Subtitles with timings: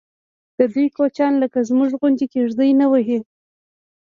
[0.57, 3.19] ددوی کوچیان لکه زموږ غوندې کېږدۍ نه وهي.